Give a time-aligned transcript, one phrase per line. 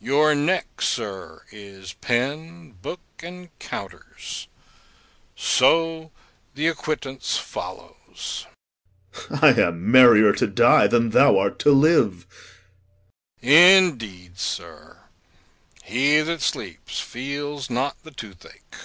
[0.00, 4.48] Your neck, sir, is pen, book, and counters;
[5.34, 6.12] so
[6.54, 8.46] the acquittance follows.
[9.12, 9.42] POSTHUMUS.
[9.42, 12.26] I am merrier to die than thou art to live.
[13.42, 13.56] GAOLER.
[13.76, 14.96] Indeed, sir,
[15.84, 18.76] he that sleeps feels not the toothache.